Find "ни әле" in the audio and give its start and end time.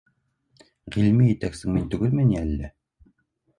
2.33-2.75